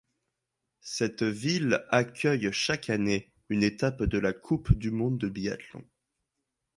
[0.79, 5.83] Cette ville accueille chaque année une étape de la Coupe du monde de biathlon.